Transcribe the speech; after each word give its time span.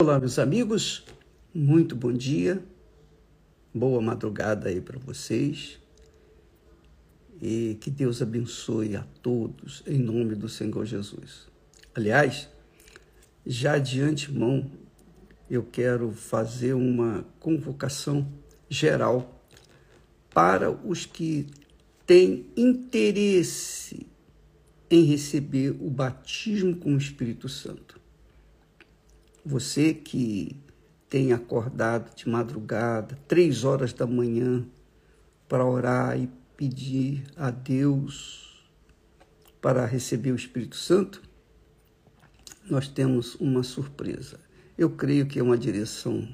Olá, 0.00 0.20
meus 0.20 0.38
amigos, 0.38 1.04
muito 1.52 1.96
bom 1.96 2.12
dia, 2.12 2.64
boa 3.74 4.00
madrugada 4.00 4.68
aí 4.68 4.80
para 4.80 4.96
vocês 4.96 5.80
e 7.42 7.76
que 7.80 7.90
Deus 7.90 8.22
abençoe 8.22 8.94
a 8.94 9.02
todos 9.20 9.82
em 9.88 9.98
nome 9.98 10.36
do 10.36 10.48
Senhor 10.48 10.86
Jesus. 10.86 11.48
Aliás, 11.92 12.48
já 13.44 13.76
de 13.76 14.00
antemão 14.00 14.70
eu 15.50 15.64
quero 15.64 16.12
fazer 16.12 16.74
uma 16.74 17.26
convocação 17.40 18.24
geral 18.70 19.42
para 20.30 20.70
os 20.70 21.06
que 21.06 21.48
têm 22.06 22.46
interesse 22.56 24.06
em 24.88 25.02
receber 25.02 25.70
o 25.70 25.90
batismo 25.90 26.76
com 26.76 26.94
o 26.94 26.98
Espírito 26.98 27.48
Santo. 27.48 27.98
Você 29.48 29.94
que 29.94 30.60
tem 31.08 31.32
acordado 31.32 32.14
de 32.14 32.28
madrugada, 32.28 33.18
três 33.26 33.64
horas 33.64 33.94
da 33.94 34.06
manhã, 34.06 34.62
para 35.48 35.64
orar 35.64 36.20
e 36.20 36.28
pedir 36.54 37.24
a 37.34 37.50
Deus 37.50 38.68
para 39.58 39.86
receber 39.86 40.32
o 40.32 40.36
Espírito 40.36 40.76
Santo, 40.76 41.22
nós 42.68 42.88
temos 42.88 43.36
uma 43.36 43.62
surpresa. 43.62 44.38
Eu 44.76 44.90
creio 44.90 45.26
que 45.26 45.38
é 45.38 45.42
uma 45.42 45.56
direção 45.56 46.28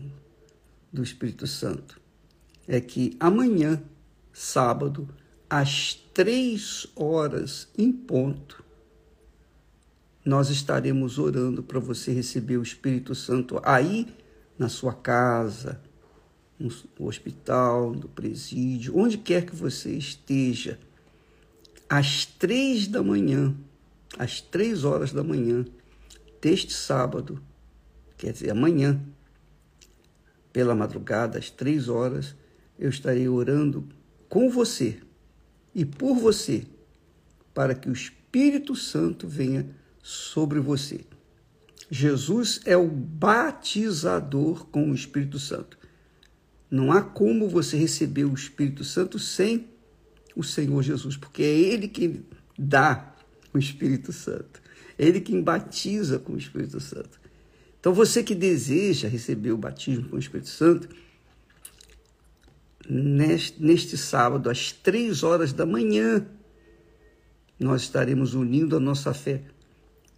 do 0.93 1.01
Espírito 1.01 1.47
Santo. 1.47 2.01
É 2.67 2.81
que 2.81 3.17
amanhã, 3.21 3.81
sábado, 4.33 5.09
às 5.49 5.95
três 6.13 6.89
horas 6.97 7.69
em 7.79 7.93
ponto, 7.93 8.65
nós 10.25 10.49
estaremos 10.49 11.19
orando 11.19 11.63
para 11.63 11.79
você 11.79 12.13
receber 12.13 12.57
o 12.57 12.63
Espírito 12.63 13.15
Santo 13.15 13.61
aí 13.63 14.07
na 14.59 14.69
sua 14.69 14.95
casa, 14.95 15.81
no 16.59 16.71
hospital, 17.07 17.93
no 17.93 18.09
presídio, 18.09 18.97
onde 18.97 19.19
quer 19.19 19.45
que 19.45 19.55
você 19.55 19.91
esteja, 19.91 20.79
às 21.89 22.25
três 22.25 22.87
da 22.87 23.03
manhã, 23.03 23.55
às 24.19 24.41
três 24.41 24.85
horas 24.85 25.13
da 25.13 25.23
manhã 25.23 25.65
deste 26.41 26.73
sábado, 26.73 27.43
quer 28.17 28.33
dizer, 28.33 28.51
amanhã, 28.51 29.01
pela 30.53 30.75
madrugada, 30.75 31.39
às 31.39 31.51
três 31.51 31.89
horas, 31.89 32.35
eu 32.79 32.89
estarei 32.89 33.29
orando 33.29 33.87
com 34.29 34.49
você 34.49 35.01
e 35.75 35.85
por 35.85 36.15
você, 36.15 36.65
para 37.53 37.75
que 37.75 37.89
o 37.89 37.93
Espírito 37.93 38.75
Santo 38.75 39.29
venha 39.29 39.67
sobre 40.05 40.61
você. 40.61 41.01
Jesus 41.91 42.61
é 42.67 42.77
o 42.77 42.87
batizador 42.87 44.67
com 44.67 44.91
o 44.91 44.95
Espírito 44.95 45.39
Santo. 45.39 45.79
Não 46.71 46.93
há 46.93 47.01
como 47.01 47.49
você 47.49 47.79
receber 47.79 48.25
o 48.25 48.35
Espírito 48.35 48.85
Santo 48.85 49.19
sem 49.19 49.67
o 50.37 50.43
Senhor 50.43 50.83
Jesus, 50.83 51.17
porque 51.17 51.43
é 51.43 51.47
Ele 51.47 51.89
quem 51.89 52.23
dá 52.59 53.15
o 53.53 53.59
Espírito 53.59 54.13
Santo. 54.13 54.61
É 54.99 55.07
Ele 55.07 55.23
quem 55.23 55.41
batiza 55.41 56.19
com 56.19 56.35
o 56.35 56.39
Espírito 56.39 56.81
Santo. 56.81 57.19
Então, 57.81 57.95
você 57.95 58.23
que 58.23 58.35
deseja 58.35 59.09
receber 59.09 59.53
o 59.53 59.59
batismo 59.59 60.09
com 60.11 60.17
o 60.17 60.19
Espírito 60.19 60.51
Santo, 60.51 60.89
neste, 62.89 63.63
neste 63.63 63.97
sábado, 63.97 64.51
às 64.51 64.71
três 64.71 65.23
horas 65.23 65.53
da 65.53 65.65
manhã, 65.65 66.27
nós 67.59 67.83
estaremos 67.83 68.35
unindo 68.35 68.77
a 68.77 68.81
nossa 68.81 69.15
fé 69.15 69.43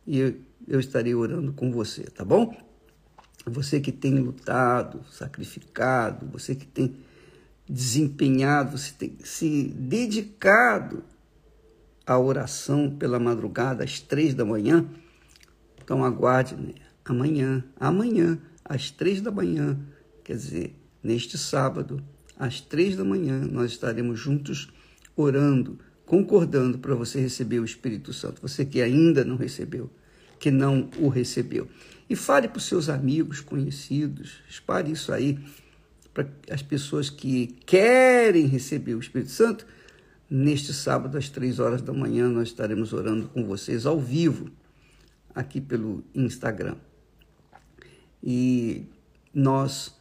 e 0.06 0.20
eu, 0.68 0.78
estarei 0.78 1.14
orando 1.14 1.52
com 1.52 1.70
você, 1.70 2.04
tá 2.04 2.24
bom? 2.24 2.56
Você 3.44 3.80
que 3.80 3.92
tem 3.92 4.18
lutado, 4.18 5.04
sacrificado, 5.10 6.26
você 6.26 6.54
que 6.54 6.66
tem 6.66 6.96
desempenhado, 7.68 8.78
se, 8.78 8.94
tem, 8.94 9.16
se 9.24 9.64
dedicado 9.76 11.02
à 12.06 12.18
oração 12.18 12.90
pela 12.90 13.18
madrugada 13.18 13.82
às 13.82 14.00
três 14.00 14.34
da 14.34 14.44
manhã, 14.44 14.88
então 15.82 16.04
aguarde 16.04 16.54
né? 16.54 16.74
amanhã, 17.04 17.64
amanhã, 17.78 18.38
às 18.64 18.90
três 18.90 19.20
da 19.20 19.30
manhã, 19.30 19.78
quer 20.22 20.36
dizer, 20.36 20.76
neste 21.02 21.36
sábado, 21.36 22.02
às 22.38 22.60
três 22.60 22.96
da 22.96 23.04
manhã, 23.04 23.40
nós 23.40 23.72
estaremos 23.72 24.18
juntos 24.18 24.68
orando 25.16 25.78
concordando 26.06 26.78
para 26.78 26.94
você 26.94 27.20
receber 27.20 27.58
o 27.58 27.64
Espírito 27.64 28.12
Santo, 28.12 28.40
você 28.40 28.64
que 28.64 28.80
ainda 28.80 29.24
não 29.24 29.36
recebeu, 29.36 29.90
que 30.38 30.50
não 30.50 30.88
o 30.98 31.08
recebeu. 31.08 31.68
E 32.08 32.14
fale 32.14 32.46
para 32.46 32.58
os 32.58 32.64
seus 32.64 32.88
amigos, 32.88 33.40
conhecidos, 33.40 34.40
espalhe 34.48 34.92
isso 34.92 35.12
aí 35.12 35.38
para 36.14 36.26
as 36.50 36.62
pessoas 36.62 37.10
que 37.10 37.48
querem 37.66 38.46
receber 38.46 38.94
o 38.94 39.00
Espírito 39.00 39.32
Santo. 39.32 39.66
Neste 40.30 40.72
sábado, 40.72 41.18
às 41.18 41.28
três 41.28 41.58
horas 41.58 41.82
da 41.82 41.92
manhã, 41.92 42.28
nós 42.28 42.48
estaremos 42.48 42.92
orando 42.92 43.28
com 43.28 43.44
vocês 43.44 43.84
ao 43.84 44.00
vivo, 44.00 44.50
aqui 45.34 45.60
pelo 45.60 46.02
Instagram. 46.14 46.76
E 48.22 48.86
nós 49.34 49.94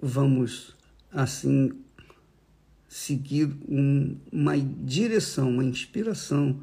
vamos, 0.00 0.76
assim, 1.12 1.72
seguir 2.88 3.50
um, 3.68 4.16
uma 4.32 4.56
direção, 4.56 5.50
uma 5.50 5.64
inspiração 5.64 6.60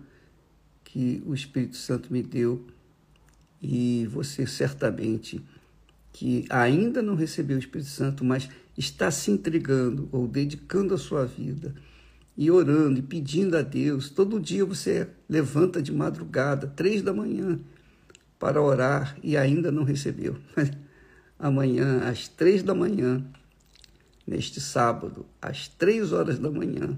que 0.84 1.22
o 1.26 1.34
Espírito 1.34 1.76
Santo 1.76 2.12
me 2.12 2.22
deu 2.22 2.66
e 3.62 4.08
você 4.12 4.46
certamente 4.46 5.44
que 6.12 6.46
ainda 6.50 7.02
não 7.02 7.16
recebeu 7.16 7.58
o 7.58 7.60
Espírito 7.60 7.90
Santo, 7.90 8.24
mas 8.24 8.48
está 8.78 9.10
se 9.10 9.32
entregando 9.32 10.08
ou 10.12 10.28
dedicando 10.28 10.94
a 10.94 10.98
sua 10.98 11.26
vida 11.26 11.74
e 12.38 12.52
orando 12.52 13.00
e 13.00 13.02
pedindo 13.02 13.58
a 13.58 13.62
Deus. 13.62 14.10
Todo 14.10 14.40
dia 14.40 14.64
você 14.64 15.08
levanta 15.28 15.82
de 15.82 15.92
madrugada, 15.92 16.68
três 16.68 17.02
da 17.02 17.14
manhã, 17.14 17.60
para 18.38 18.62
orar 18.62 19.18
e 19.24 19.36
ainda 19.36 19.72
não 19.72 19.84
recebeu. 19.84 20.38
Amanhã, 21.38 22.02
às 22.08 22.28
três 22.28 22.62
da 22.62 22.76
manhã, 22.76 23.24
neste 24.26 24.60
sábado, 24.62 25.26
às 25.42 25.68
três 25.68 26.12
horas 26.12 26.40
da 26.40 26.50
manhã, 26.50 26.98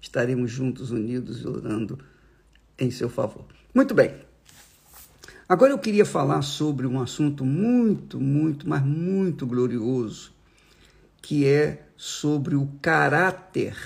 estaremos 0.00 0.50
juntos, 0.50 0.90
unidos 0.90 1.42
e 1.42 1.46
orando 1.46 1.98
em 2.78 2.90
seu 2.90 3.08
favor. 3.08 3.44
Muito 3.74 3.94
bem. 3.94 4.14
Agora 5.48 5.72
eu 5.72 5.78
queria 5.78 6.04
falar 6.04 6.42
sobre 6.42 6.86
um 6.86 7.00
assunto 7.00 7.44
muito, 7.44 8.20
muito, 8.20 8.68
mas 8.68 8.82
muito 8.82 9.46
glorioso, 9.46 10.32
que 11.20 11.44
é 11.44 11.86
sobre 11.96 12.54
o 12.54 12.68
caráter 12.80 13.76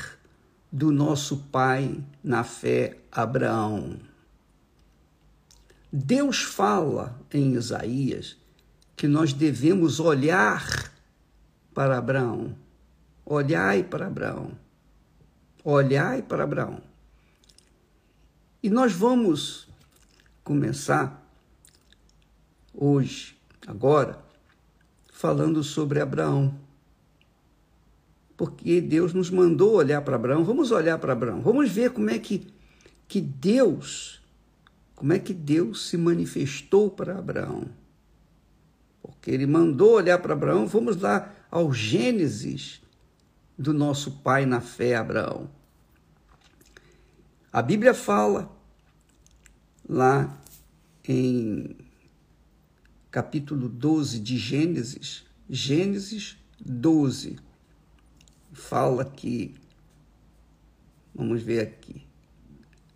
do 0.71 0.93
nosso 0.93 1.39
pai 1.51 2.05
na 2.23 2.45
fé 2.45 2.99
Abraão. 3.11 3.99
Deus 5.93 6.43
fala 6.43 7.21
em 7.33 7.55
Isaías 7.55 8.37
que 8.97 9.09
nós 9.09 9.33
devemos 9.33 10.01
olhar 10.01 10.93
para 11.75 11.99
Abraão. 11.99 12.57
Olhai 13.27 13.83
para 13.83 14.07
Abraão. 14.07 14.53
Olhai 15.65 16.23
para 16.23 16.45
Abraão. 16.45 16.81
E 18.63 18.71
nós 18.71 18.93
vamos 18.93 19.69
começar 20.43 21.23
hoje, 22.73 23.37
agora, 23.67 24.19
falando 25.13 25.63
sobre 25.63 26.01
Abraão. 26.01 26.55
Porque 28.37 28.81
Deus 28.81 29.13
nos 29.13 29.31
mandou 29.31 29.75
olhar 29.75 30.03
para 30.03 30.17
Abraão. 30.17 30.45
Vamos 30.45 30.71
olhar 30.71 30.99
para 30.99 31.13
Abraão. 31.13 31.41
Vamos 31.41 31.71
ver 31.71 31.91
como 31.91 32.11
é 32.11 32.19
que, 32.19 32.47
que 33.07 33.21
Deus, 33.21 34.21
como 34.95 35.13
é 35.13 35.19
que 35.19 35.33
Deus 35.33 35.89
se 35.89 35.97
manifestou 35.97 36.91
para 36.91 37.19
Abraão. 37.19 37.67
Porque 39.03 39.31
ele 39.31 39.47
mandou 39.47 39.93
olhar 39.93 40.19
para 40.19 40.33
Abraão. 40.33 40.67
Vamos 40.67 40.97
lá 40.97 41.33
ao 41.55 41.73
Gênesis 41.73 42.83
do 43.57 43.73
nosso 43.73 44.11
pai 44.11 44.45
na 44.45 44.61
fé, 44.61 44.97
Abraão. 44.97 45.49
A 47.53 47.63
Bíblia 47.63 47.95
fala 47.95 48.51
lá 49.89 50.37
em 51.07 51.77
capítulo 53.09 53.69
12 53.69 54.19
de 54.19 54.37
Gênesis, 54.37 55.25
Gênesis 55.49 56.37
12, 56.59 57.39
fala 58.53 59.05
que, 59.05 59.55
vamos 61.15 61.41
ver 61.41 61.61
aqui, 61.61 62.05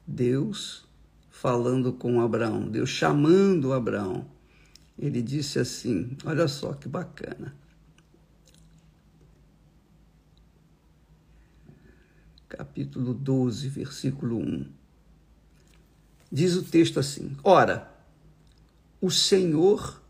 Deus 0.05 0.85
falando 1.31 1.93
com 1.93 2.21
Abraão, 2.21 2.69
Deus 2.69 2.91
chamando 2.91 3.73
Abraão. 3.73 4.27
Ele 4.99 5.23
disse 5.23 5.61
assim: 5.61 6.17
Olha 6.25 6.49
só 6.49 6.73
que 6.73 6.89
bacana. 6.89 7.55
Capítulo 12.49 13.13
12, 13.13 13.69
versículo 13.69 14.39
1. 14.39 14.67
Diz 16.31 16.57
o 16.57 16.63
texto 16.63 16.99
assim: 16.99 17.37
Ora, 17.45 17.91
o 19.01 19.11
Senhor 19.11 20.03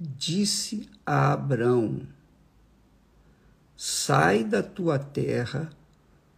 disse 0.00 0.88
a 1.04 1.32
Abrão: 1.32 2.00
Sai 3.76 4.42
da 4.44 4.62
tua 4.62 4.98
terra, 4.98 5.70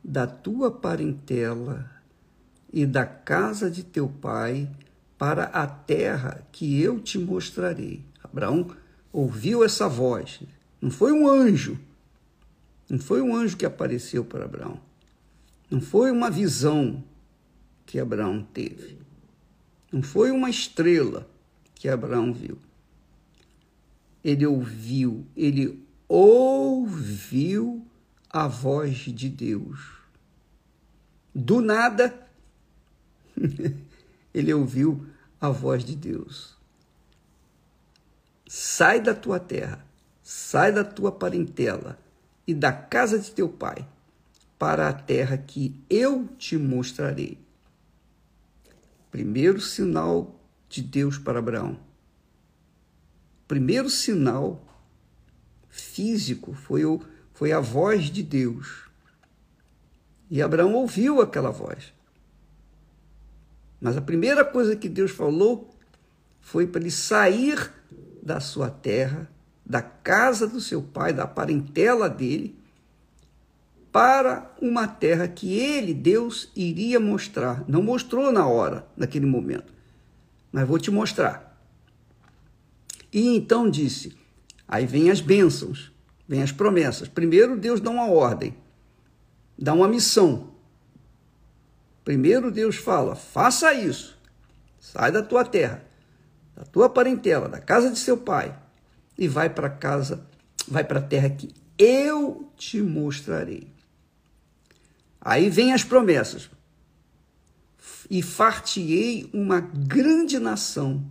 da 0.03 0.27
tua 0.27 0.71
parentela 0.71 1.91
e 2.73 2.85
da 2.85 3.07
casa 3.07 3.71
de 3.71 3.83
teu 3.85 4.09
pai 4.09 4.69
para 5.17 5.45
a 5.45 5.67
terra 5.67 6.47
que 6.51 6.81
eu 6.81 7.01
te 7.01 7.19
mostrarei. 7.19 8.05
Abraão 8.23 8.75
ouviu 9.13 9.65
essa 9.65 9.89
voz. 9.89 10.43
Não 10.81 10.91
foi 10.91 11.13
um 11.13 11.29
anjo. 11.29 11.79
Não 12.91 12.99
foi 12.99 13.23
um 13.23 13.35
anjo 13.35 13.57
que 13.57 13.65
apareceu 13.65 14.25
para 14.25 14.45
Abraão. 14.45 14.81
Não 15.75 15.81
foi 15.81 16.13
uma 16.13 16.31
visão 16.31 17.03
que 17.85 17.99
Abraão 17.99 18.45
teve. 18.45 18.97
Não 19.91 20.05
foi 20.05 20.31
uma 20.31 20.49
estrela 20.49 21.29
que 21.75 21.89
Abraão 21.89 22.33
viu. 22.33 22.57
Ele 24.23 24.47
ouviu, 24.47 25.27
ele 25.37 25.85
ouviu 26.07 27.85
a 28.31 28.47
voz 28.47 28.99
de 28.99 29.29
Deus. 29.29 29.81
Do 31.35 31.61
nada, 31.61 32.25
ele 34.33 34.55
ouviu 34.55 35.05
a 35.41 35.49
voz 35.49 35.85
de 35.85 35.97
Deus. 35.97 36.57
Sai 38.47 39.01
da 39.01 39.13
tua 39.13 39.41
terra, 39.41 39.85
sai 40.23 40.71
da 40.71 40.85
tua 40.85 41.11
parentela 41.11 41.99
e 42.47 42.55
da 42.55 42.73
casa 42.73 43.19
de 43.19 43.33
teu 43.33 43.49
pai, 43.49 43.85
para 44.65 44.89
a 44.89 44.95
terra 44.95 45.37
que 45.37 45.79
eu 45.91 46.27
te 46.39 46.57
mostrarei. 46.57 47.37
Primeiro 49.11 49.61
sinal 49.61 50.41
de 50.71 50.81
Deus 50.81 51.19
para 51.19 51.39
Abraão. 51.39 51.79
Primeiro 53.47 53.91
sinal 53.91 54.67
físico 55.69 56.55
foi, 56.55 56.83
o, 56.87 56.99
foi 57.35 57.53
a 57.53 57.61
voz 57.61 58.05
de 58.05 58.23
Deus. 58.23 58.89
E 60.31 60.41
Abraão 60.41 60.73
ouviu 60.73 61.21
aquela 61.21 61.51
voz. 61.51 61.93
Mas 63.79 63.99
a 63.99 64.01
primeira 64.01 64.47
coisa 64.47 64.75
que 64.75 64.89
Deus 64.89 65.11
falou 65.11 65.77
foi 66.41 66.67
para 66.67 66.81
ele 66.81 66.91
sair 66.91 67.71
da 68.23 68.41
sua 68.41 68.71
terra, 68.71 69.31
da 69.63 69.83
casa 69.83 70.47
do 70.47 70.59
seu 70.59 70.83
pai, 70.83 71.13
da 71.13 71.27
parentela 71.27 72.09
dele, 72.09 72.64
para 73.95 74.53
uma 74.61 74.89
terra 74.89 75.29
que 75.29 75.57
ele, 75.57 75.95
Deus, 75.95 76.51
iria 76.57 76.99
mostrar. 76.99 77.63
Não 77.69 77.81
mostrou 77.81 78.33
na 78.33 78.45
hora, 78.45 78.85
naquele 78.97 79.25
momento, 79.25 79.73
mas 80.51 80.67
vou 80.67 80.81
te 80.81 80.91
mostrar. 80.91 81.57
E 83.13 83.37
então 83.37 83.71
disse: 83.71 84.19
aí 84.67 84.85
vem 84.85 85.13
as 85.13 85.21
bênçãos, 85.21 85.93
vem 86.27 86.43
as 86.43 86.51
promessas. 86.51 87.07
Primeiro, 87.07 87.57
Deus 87.57 87.81
dá 87.81 87.89
uma 87.89 88.09
ordem, 88.09 88.57
dá 89.57 89.73
uma 89.73 89.87
missão. 89.87 90.51
Primeiro, 92.05 92.51
Deus 92.51 92.75
fala: 92.75 93.15
faça 93.15 93.73
isso, 93.75 94.19
sai 94.81 95.13
da 95.13 95.23
tua 95.23 95.45
terra, 95.45 95.85
da 96.57 96.65
tua 96.65 96.91
parentela, 96.91 97.49
da 97.49 97.61
casa 97.61 97.93
de 97.93 97.99
seu 98.01 98.17
pai, 98.17 98.59
e 99.17 99.29
vai 99.29 99.49
para 99.49 99.71
casa, 99.71 100.27
vai 100.67 100.83
para 100.83 100.99
a 100.99 101.05
terra 101.05 101.31
que 101.31 101.55
eu 101.79 102.51
te 102.57 102.83
mostrarei. 102.83 103.73
Aí 105.25 105.49
vem 105.49 105.73
as 105.73 105.83
promessas. 105.83 106.51
E 108.11 108.21
fartiei 108.21 109.31
uma 109.33 109.61
grande 109.61 110.39
nação, 110.39 111.03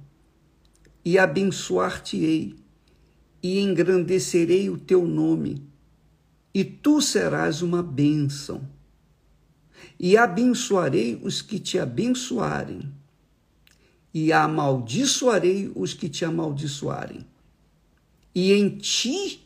e 1.03 1.17
abençoar-te-ei, 1.17 2.55
e 3.41 3.59
engrandecerei 3.59 4.69
o 4.69 4.77
teu 4.77 5.07
nome, 5.07 5.67
e 6.53 6.63
tu 6.63 7.01
serás 7.01 7.63
uma 7.63 7.81
bênção. 7.81 8.69
E 9.99 10.15
abençoarei 10.15 11.19
os 11.21 11.41
que 11.41 11.59
te 11.59 11.79
abençoarem, 11.79 12.93
e 14.13 14.31
amaldiçoarei 14.31 15.71
os 15.75 15.93
que 15.95 16.07
te 16.07 16.23
amaldiçoarem. 16.23 17.25
E 18.35 18.53
em 18.53 18.77
ti 18.77 19.42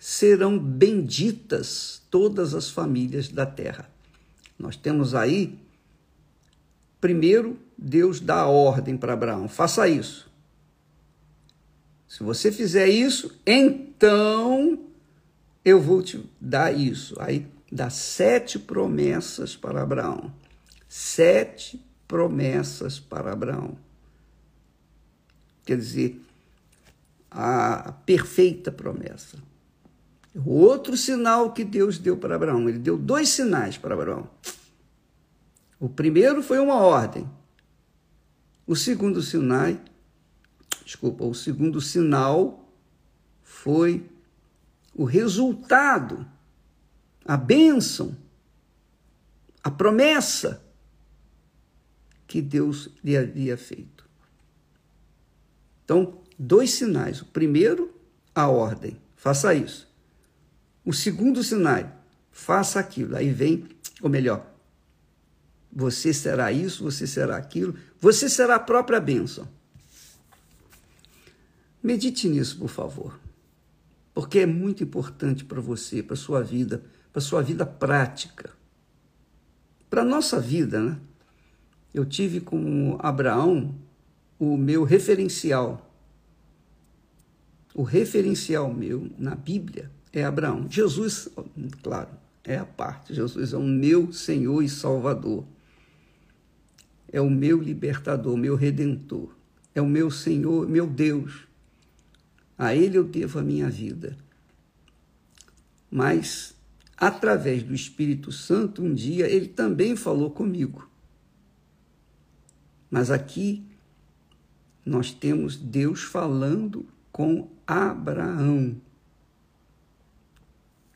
serão 0.00 0.58
benditas 0.58 2.00
todas 2.10 2.54
as 2.54 2.70
famílias 2.70 3.28
da 3.28 3.44
terra. 3.44 3.86
Nós 4.58 4.74
temos 4.74 5.14
aí, 5.14 5.58
primeiro, 6.98 7.58
Deus 7.76 8.18
dá 8.18 8.40
a 8.40 8.46
ordem 8.46 8.96
para 8.96 9.12
Abraão: 9.12 9.46
faça 9.46 9.86
isso. 9.86 10.30
Se 12.08 12.22
você 12.22 12.50
fizer 12.50 12.88
isso, 12.88 13.38
então 13.46 14.86
eu 15.62 15.78
vou 15.78 16.02
te 16.02 16.24
dar 16.40 16.74
isso. 16.74 17.14
Aí 17.20 17.46
dá 17.70 17.90
sete 17.90 18.58
promessas 18.58 19.54
para 19.54 19.82
Abraão. 19.82 20.32
Sete 20.88 21.80
promessas 22.08 22.98
para 22.98 23.32
Abraão. 23.32 23.76
Quer 25.64 25.76
dizer, 25.76 26.20
a 27.30 27.92
perfeita 28.04 28.72
promessa. 28.72 29.49
Outro 30.46 30.96
sinal 30.96 31.52
que 31.52 31.64
Deus 31.64 31.98
deu 31.98 32.16
para 32.16 32.36
Abraão, 32.36 32.68
ele 32.68 32.78
deu 32.78 32.96
dois 32.96 33.28
sinais 33.30 33.76
para 33.76 33.94
Abraão. 33.94 34.30
O 35.78 35.88
primeiro 35.88 36.42
foi 36.42 36.58
uma 36.58 36.76
ordem. 36.76 37.28
O 38.66 38.76
segundo 38.76 39.20
sinal, 39.20 39.74
desculpa, 40.84 41.24
o 41.24 41.34
segundo 41.34 41.80
sinal 41.80 42.72
foi 43.42 44.08
o 44.94 45.04
resultado, 45.04 46.24
a 47.24 47.36
bênção, 47.36 48.16
a 49.64 49.70
promessa 49.70 50.62
que 52.28 52.40
Deus 52.40 52.88
lhe 53.02 53.16
havia 53.16 53.56
feito. 53.56 54.08
Então, 55.84 56.22
dois 56.38 56.70
sinais. 56.70 57.20
O 57.20 57.26
primeiro, 57.26 57.92
a 58.32 58.46
ordem, 58.48 58.96
faça 59.16 59.52
isso. 59.52 59.89
O 60.84 60.92
segundo 60.92 61.42
sinal, 61.44 62.00
faça 62.30 62.80
aquilo. 62.80 63.16
Aí 63.16 63.30
vem, 63.30 63.66
ou 64.00 64.08
melhor, 64.08 64.46
você 65.72 66.12
será 66.12 66.50
isso, 66.50 66.82
você 66.82 67.06
será 67.06 67.36
aquilo, 67.36 67.74
você 68.00 68.28
será 68.28 68.56
a 68.56 68.60
própria 68.60 69.00
bênção. 69.00 69.46
Medite 71.82 72.28
nisso, 72.28 72.58
por 72.58 72.68
favor, 72.68 73.18
porque 74.12 74.40
é 74.40 74.46
muito 74.46 74.82
importante 74.82 75.44
para 75.44 75.60
você, 75.60 76.02
para 76.02 76.16
sua 76.16 76.42
vida, 76.42 76.82
para 77.12 77.20
sua 77.20 77.42
vida 77.42 77.64
prática, 77.64 78.50
para 79.88 80.04
nossa 80.04 80.38
vida, 80.40 80.80
né? 80.80 80.98
Eu 81.92 82.04
tive 82.04 82.40
com 82.40 82.96
Abraão 83.00 83.74
o 84.38 84.56
meu 84.56 84.84
referencial, 84.84 85.90
o 87.74 87.82
referencial 87.82 88.72
meu 88.72 89.10
na 89.18 89.34
Bíblia 89.34 89.90
é 90.12 90.24
Abraão. 90.24 90.66
Jesus, 90.68 91.28
claro, 91.82 92.10
é 92.44 92.56
a 92.56 92.64
parte. 92.64 93.14
Jesus 93.14 93.52
é 93.52 93.56
o 93.56 93.62
meu 93.62 94.12
Senhor 94.12 94.62
e 94.62 94.68
Salvador. 94.68 95.44
É 97.12 97.20
o 97.20 97.30
meu 97.30 97.60
libertador, 97.60 98.36
meu 98.36 98.56
redentor. 98.56 99.34
É 99.74 99.80
o 99.80 99.86
meu 99.86 100.10
Senhor, 100.10 100.68
meu 100.68 100.86
Deus. 100.86 101.46
A 102.58 102.74
Ele 102.74 102.98
eu 102.98 103.04
devo 103.04 103.38
a 103.38 103.42
minha 103.42 103.70
vida. 103.70 104.16
Mas, 105.90 106.54
através 106.96 107.62
do 107.62 107.74
Espírito 107.74 108.30
Santo, 108.30 108.82
um 108.82 108.92
dia 108.94 109.28
Ele 109.28 109.48
também 109.48 109.96
falou 109.96 110.30
comigo. 110.30 110.88
Mas 112.90 113.10
aqui 113.10 113.64
nós 114.84 115.12
temos 115.12 115.56
Deus 115.56 116.02
falando 116.02 116.86
com 117.12 117.48
Abraão 117.66 118.76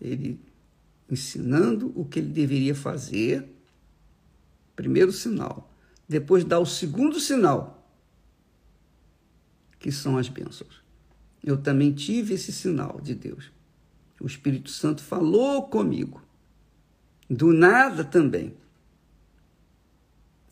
ele 0.06 0.40
ensinando 1.10 1.92
o 1.94 2.04
que 2.04 2.18
ele 2.18 2.28
deveria 2.28 2.74
fazer, 2.74 3.48
primeiro 4.74 5.12
sinal. 5.12 5.70
Depois 6.08 6.44
dá 6.44 6.58
o 6.58 6.66
segundo 6.66 7.18
sinal, 7.18 7.88
que 9.78 9.90
são 9.90 10.18
as 10.18 10.28
bênçãos. 10.28 10.82
Eu 11.42 11.56
também 11.56 11.92
tive 11.92 12.34
esse 12.34 12.52
sinal 12.52 13.00
de 13.02 13.14
Deus. 13.14 13.50
O 14.20 14.26
Espírito 14.26 14.70
Santo 14.70 15.02
falou 15.02 15.68
comigo. 15.68 16.22
Do 17.28 17.52
nada 17.52 18.04
também. 18.04 18.54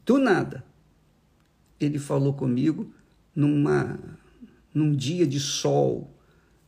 Do 0.05 0.19
nada. 0.19 0.65
Ele 1.81 1.99
falou 1.99 2.35
comigo 2.35 2.93
numa, 3.35 3.99
num 4.75 4.95
dia 4.95 5.27
de 5.27 5.41
sol. 5.41 6.15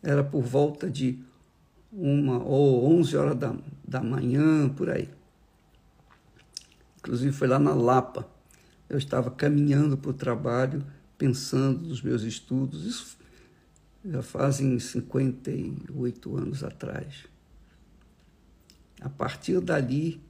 Era 0.02 0.24
por 0.24 0.42
volta 0.42 0.90
de 0.90 1.18
uma 1.94 2.42
ou 2.42 2.92
onze 2.92 3.16
horas 3.16 3.36
da, 3.36 3.54
da 3.86 4.02
manhã, 4.02 4.68
por 4.68 4.90
aí. 4.90 5.08
Inclusive 6.98 7.32
foi 7.32 7.46
lá 7.46 7.58
na 7.58 7.72
Lapa. 7.72 8.28
Eu 8.88 8.98
estava 8.98 9.30
caminhando 9.30 9.96
para 9.96 10.10
o 10.10 10.14
trabalho, 10.14 10.84
pensando 11.16 11.86
nos 11.86 12.02
meus 12.02 12.22
estudos. 12.22 12.84
Isso 12.84 13.16
já 14.04 14.22
fazem 14.22 14.78
58 14.78 16.36
anos 16.36 16.64
atrás. 16.64 17.26
A 19.00 19.08
partir 19.08 19.60
dali, 19.60 20.20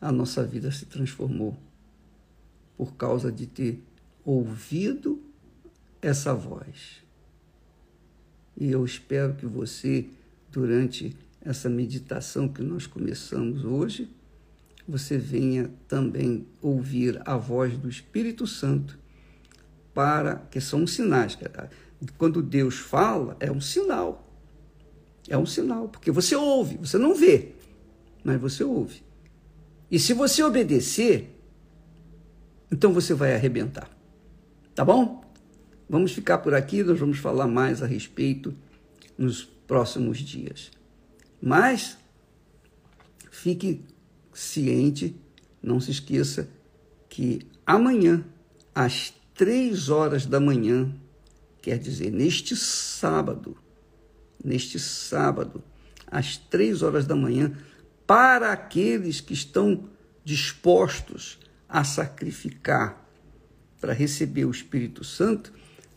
a 0.00 0.12
nossa 0.12 0.44
vida 0.44 0.70
se 0.70 0.84
transformou 0.86 1.56
por 2.76 2.94
causa 2.94 3.32
de 3.32 3.46
ter 3.46 3.82
ouvido 4.24 5.22
essa 6.02 6.34
voz. 6.34 7.05
E 8.56 8.70
eu 8.70 8.84
espero 8.84 9.34
que 9.34 9.46
você, 9.46 10.06
durante 10.50 11.14
essa 11.40 11.68
meditação 11.68 12.48
que 12.48 12.62
nós 12.62 12.86
começamos 12.86 13.64
hoje, 13.64 14.08
você 14.88 15.18
venha 15.18 15.70
também 15.88 16.46
ouvir 16.62 17.20
a 17.24 17.36
voz 17.36 17.76
do 17.76 17.88
Espírito 17.88 18.46
Santo 18.46 18.98
para 19.92 20.36
que 20.50 20.60
são 20.60 20.86
sinais. 20.86 21.36
Quando 22.16 22.42
Deus 22.42 22.76
fala, 22.76 23.36
é 23.40 23.50
um 23.50 23.60
sinal. 23.60 24.26
É 25.28 25.36
um 25.36 25.46
sinal, 25.46 25.88
porque 25.88 26.10
você 26.10 26.36
ouve, 26.36 26.76
você 26.76 26.98
não 26.98 27.14
vê, 27.14 27.52
mas 28.22 28.40
você 28.40 28.62
ouve. 28.62 29.02
E 29.90 29.98
se 29.98 30.12
você 30.12 30.42
obedecer, 30.42 31.36
então 32.70 32.92
você 32.92 33.12
vai 33.12 33.34
arrebentar. 33.34 33.90
Tá 34.74 34.84
bom? 34.84 35.25
Vamos 35.88 36.12
ficar 36.12 36.38
por 36.38 36.54
aqui, 36.54 36.82
nós 36.82 36.98
vamos 36.98 37.18
falar 37.18 37.46
mais 37.46 37.82
a 37.82 37.86
respeito 37.86 38.54
nos 39.16 39.44
próximos 39.44 40.18
dias. 40.18 40.70
Mas 41.40 41.96
fique 43.30 43.84
ciente, 44.32 45.14
não 45.62 45.80
se 45.80 45.90
esqueça 45.90 46.48
que 47.08 47.46
amanhã, 47.64 48.24
às 48.74 49.14
três 49.34 49.88
horas 49.88 50.26
da 50.26 50.40
manhã, 50.40 50.92
quer 51.62 51.78
dizer, 51.78 52.10
neste 52.10 52.56
sábado, 52.56 53.56
neste 54.44 54.78
sábado, 54.78 55.62
às 56.06 56.36
três 56.36 56.82
horas 56.82 57.06
da 57.06 57.14
manhã, 57.14 57.52
para 58.06 58.52
aqueles 58.52 59.20
que 59.20 59.34
estão 59.34 59.88
dispostos 60.24 61.38
a 61.68 61.84
sacrificar 61.84 63.04
para 63.80 63.92
receber 63.92 64.44
o 64.44 64.50
Espírito 64.50 65.04
Santo, 65.04 65.52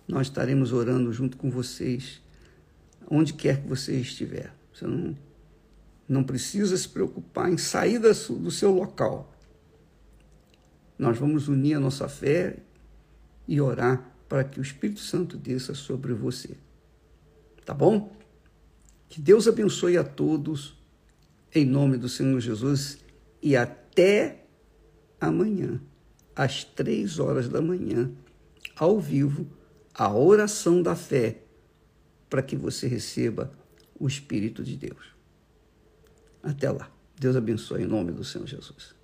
nós 0.09 0.27
estaremos 0.27 0.73
orando 0.73 1.13
junto 1.13 1.37
com 1.37 1.49
vocês, 1.49 2.21
onde 3.09 3.31
quer 3.33 3.61
que 3.61 3.67
você 3.67 3.93
estiver. 3.93 4.53
Você 4.73 4.85
não 4.85 5.15
não 6.09 6.23
precisa 6.23 6.75
se 6.75 6.89
preocupar 6.89 7.51
em 7.51 7.57
sair 7.57 7.99
do 7.99 8.49
seu 8.49 8.71
local. 8.71 9.31
Nós 10.97 11.19
vamos 11.19 11.47
unir 11.47 11.75
a 11.75 11.79
nossa 11.79 12.09
fé 12.09 12.57
e 13.47 13.61
orar 13.61 14.11
para 14.27 14.43
que 14.43 14.59
o 14.59 14.63
Espírito 14.63 15.01
Santo 15.01 15.37
desça 15.37 15.75
sobre 15.75 16.11
você. 16.13 16.57
Tá 17.63 17.75
bom? 17.75 18.11
Que 19.07 19.21
Deus 19.21 19.47
abençoe 19.47 19.97
a 19.97 20.03
todos, 20.03 20.75
em 21.53 21.63
nome 21.63 21.95
do 21.95 22.09
Senhor 22.09 22.39
Jesus, 22.39 22.97
e 23.41 23.55
até 23.55 24.45
amanhã, 25.21 25.79
às 26.35 26.63
três 26.63 27.19
horas 27.19 27.47
da 27.47 27.61
manhã, 27.61 28.11
ao 28.75 28.99
vivo, 28.99 29.47
a 29.93 30.13
oração 30.13 30.81
da 30.81 30.95
fé, 30.95 31.41
para 32.29 32.41
que 32.41 32.55
você 32.55 32.87
receba 32.87 33.51
o 33.99 34.07
Espírito 34.07 34.63
de 34.63 34.77
Deus. 34.77 35.13
Até 36.41 36.71
lá. 36.71 36.89
Deus 37.19 37.35
abençoe 37.35 37.83
em 37.83 37.85
nome 37.85 38.11
do 38.11 38.23
Senhor 38.23 38.47
Jesus. 38.47 38.95